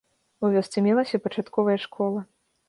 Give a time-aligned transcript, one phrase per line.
[0.47, 2.27] У вёсцы мелася пачатковая школа.